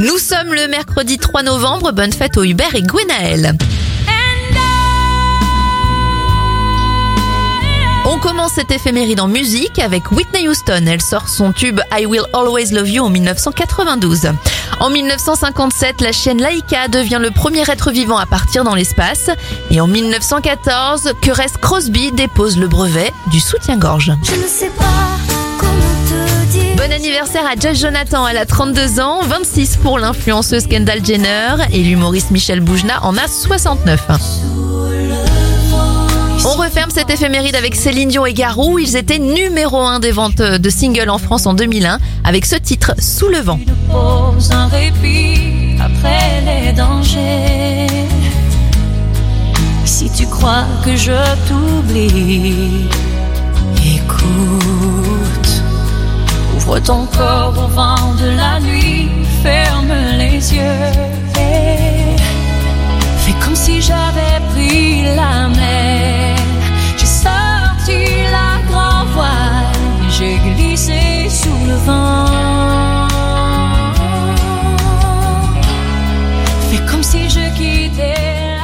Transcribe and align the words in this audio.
Nous 0.00 0.16
sommes 0.16 0.54
le 0.54 0.66
mercredi 0.66 1.18
3 1.18 1.42
novembre. 1.42 1.92
Bonne 1.92 2.10
fête 2.10 2.38
au 2.38 2.42
Hubert 2.42 2.74
et 2.74 2.80
Gwenaël. 2.80 3.52
On 8.06 8.18
commence 8.18 8.52
cette 8.52 8.70
éphéméride 8.70 9.20
en 9.20 9.28
musique 9.28 9.78
avec 9.78 10.10
Whitney 10.10 10.48
Houston. 10.48 10.86
Elle 10.86 11.02
sort 11.02 11.28
son 11.28 11.52
tube 11.52 11.80
I 11.92 12.06
Will 12.06 12.22
Always 12.32 12.72
Love 12.72 12.88
You 12.88 13.04
en 13.04 13.10
1992. 13.10 14.32
En 14.80 14.88
1957, 14.88 16.00
la 16.00 16.12
chaîne 16.12 16.40
Laika 16.40 16.88
devient 16.88 17.18
le 17.20 17.30
premier 17.30 17.70
être 17.70 17.90
vivant 17.90 18.16
à 18.16 18.24
partir 18.24 18.64
dans 18.64 18.74
l'espace. 18.74 19.28
Et 19.70 19.82
en 19.82 19.86
1914, 19.86 21.12
Keres 21.20 21.60
Crosby 21.60 22.10
dépose 22.10 22.56
le 22.56 22.68
brevet 22.68 23.12
du 23.30 23.38
soutien-gorge. 23.38 24.12
Je 24.22 24.34
ne 24.34 24.46
sais 24.46 24.70
pas. 24.70 25.29
Bon 26.80 26.90
anniversaire 26.92 27.42
à 27.44 27.60
Josh 27.60 27.78
Jonathan, 27.78 28.26
elle 28.26 28.38
a 28.38 28.46
32 28.46 29.00
ans, 29.00 29.20
26 29.22 29.76
pour 29.82 29.98
l'influenceuse 29.98 30.66
Kendall 30.66 31.04
Jenner 31.04 31.56
et 31.74 31.82
l'humoriste 31.82 32.30
Michel 32.30 32.60
Boujna 32.60 33.04
en 33.04 33.18
a 33.18 33.28
69. 33.28 34.00
On 36.46 36.54
referme 36.54 36.90
cette 36.90 37.10
éphéméride 37.10 37.54
avec 37.54 37.74
Céline 37.76 38.08
Dion 38.08 38.24
et 38.24 38.32
Garou. 38.32 38.78
Ils 38.78 38.96
étaient 38.96 39.18
numéro 39.18 39.82
1 39.82 40.00
des 40.00 40.10
ventes 40.10 40.40
de 40.40 40.70
singles 40.70 41.10
en 41.10 41.18
France 41.18 41.44
en 41.44 41.52
2001 41.52 41.98
avec 42.24 42.46
ce 42.46 42.56
titre 42.56 42.94
Sous 42.98 43.28
le 43.28 43.40
vent. 43.40 43.60
Si 49.84 50.10
tu 50.16 50.26
crois 50.28 50.64
que 50.82 50.96
je 50.96 51.12
t'oublie. 51.46 52.88
Ton 56.78 57.04
corps 57.06 57.52
au 57.58 57.68
vent 57.68 58.14
de 58.14 58.30
la 58.36 58.58
nuit, 58.58 59.10
ferme 59.42 59.92
les 60.16 60.54
yeux. 60.54 60.86
Et 61.36 62.16
fais 63.18 63.34
comme 63.44 63.54
si 63.54 63.82
j'avais 63.82 64.40
pris 64.52 65.02
la 65.14 65.48
mer. 65.48 66.36
J'ai 66.96 67.06
sorti 67.06 67.98
la 68.32 68.62
grand 68.70 69.04
voile, 69.14 69.76
j'ai 70.08 70.38
glissé 70.54 71.28
sous 71.28 71.66
le 71.66 71.74
vent. 71.74 73.08
Fais 76.70 76.82
comme 76.90 77.02
si 77.02 77.28
je 77.28 77.44
quittais. 77.54 78.59